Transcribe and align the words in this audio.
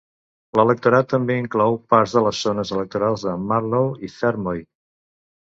L'electorat 0.59 1.11
també 1.11 1.35
inclou 1.41 1.77
parts 1.95 2.15
de 2.17 2.23
les 2.29 2.41
zones 2.47 2.73
electorals 2.79 3.27
de 3.27 3.37
Mallow 3.53 3.93
i 4.09 4.13
Fermoy. 4.17 4.67